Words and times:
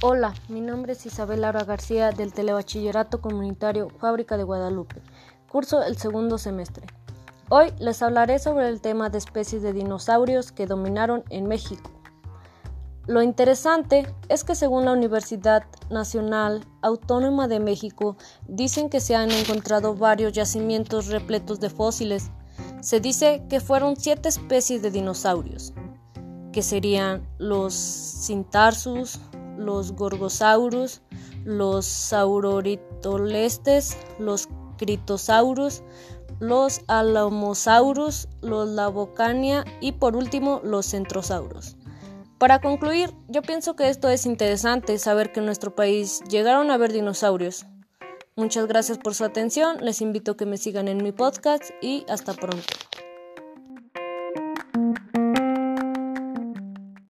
Hola, 0.00 0.32
mi 0.48 0.60
nombre 0.60 0.92
es 0.92 1.04
Isabel 1.06 1.40
Laura 1.40 1.64
García 1.64 2.12
del 2.12 2.32
Telebachillerato 2.32 3.20
Comunitario 3.20 3.90
Fábrica 3.90 4.36
de 4.36 4.44
Guadalupe. 4.44 5.02
Curso 5.50 5.82
el 5.82 5.96
segundo 5.96 6.38
semestre. 6.38 6.86
Hoy 7.48 7.72
les 7.80 8.00
hablaré 8.00 8.38
sobre 8.38 8.68
el 8.68 8.80
tema 8.80 9.10
de 9.10 9.18
especies 9.18 9.60
de 9.60 9.72
dinosaurios 9.72 10.52
que 10.52 10.66
dominaron 10.66 11.24
en 11.30 11.48
México. 11.48 11.90
Lo 13.08 13.22
interesante 13.22 14.06
es 14.28 14.44
que 14.44 14.54
según 14.54 14.84
la 14.84 14.92
Universidad 14.92 15.64
Nacional 15.90 16.64
Autónoma 16.80 17.48
de 17.48 17.58
México 17.58 18.16
dicen 18.46 18.90
que 18.90 19.00
se 19.00 19.16
han 19.16 19.32
encontrado 19.32 19.96
varios 19.96 20.32
yacimientos 20.32 21.08
repletos 21.08 21.58
de 21.58 21.70
fósiles. 21.70 22.30
Se 22.82 23.00
dice 23.00 23.42
que 23.50 23.58
fueron 23.58 23.96
siete 23.96 24.28
especies 24.28 24.80
de 24.80 24.92
dinosaurios, 24.92 25.72
que 26.52 26.62
serían 26.62 27.26
los 27.38 27.74
Cintarsus, 27.74 29.18
los 29.58 29.92
Gorgosaurus, 29.92 31.02
los 31.44 31.84
Sauroritolestes, 31.84 33.98
los 34.18 34.48
Critosaurus, 34.78 35.82
los 36.40 36.80
Alamosaurus, 36.86 38.28
los 38.40 38.68
Lavocania 38.68 39.64
y 39.80 39.92
por 39.92 40.16
último 40.16 40.60
los 40.62 40.90
Centrosaurus. 40.90 41.76
Para 42.38 42.60
concluir, 42.60 43.12
yo 43.28 43.42
pienso 43.42 43.74
que 43.74 43.88
esto 43.88 44.08
es 44.08 44.24
interesante 44.24 44.98
saber 44.98 45.32
que 45.32 45.40
en 45.40 45.46
nuestro 45.46 45.74
país 45.74 46.22
llegaron 46.30 46.70
a 46.70 46.74
haber 46.74 46.92
dinosaurios. 46.92 47.66
Muchas 48.36 48.68
gracias 48.68 48.98
por 48.98 49.16
su 49.16 49.24
atención, 49.24 49.78
les 49.80 50.00
invito 50.00 50.32
a 50.32 50.36
que 50.36 50.46
me 50.46 50.56
sigan 50.56 50.86
en 50.86 51.02
mi 51.02 51.10
podcast 51.10 51.70
y 51.82 52.06
hasta 52.08 52.34
pronto. 52.34 52.62